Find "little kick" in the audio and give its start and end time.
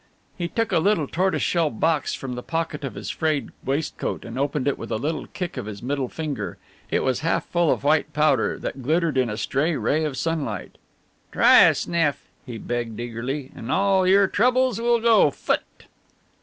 4.97-5.57